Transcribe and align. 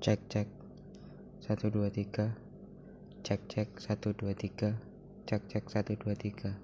cek 0.00 0.20
cek. 0.32 0.48
Satu 1.44 1.68
dua 1.68 1.92
tiga. 1.92 2.32
Cek 3.20 3.40
cek. 3.52 3.68
Satu 3.76 4.16
dua 4.16 4.32
tiga. 4.32 4.72
Cek 5.28 5.44
cek. 5.48 5.64
Satu 5.68 5.92
dua 6.00 6.16
tiga. 6.16 6.60